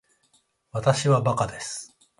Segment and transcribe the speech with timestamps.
[0.71, 1.95] わたしはバカです